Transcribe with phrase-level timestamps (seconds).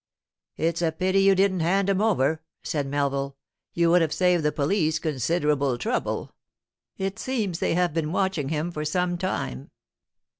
[0.57, 3.37] 'It's a pity you didn't hand him over,' said Melville.
[3.75, 6.33] 'You would have saved the police considerable trouble.
[6.97, 9.69] It seems they have been watching him for some time.